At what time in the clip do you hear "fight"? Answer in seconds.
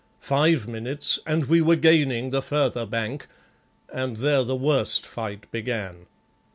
5.05-5.45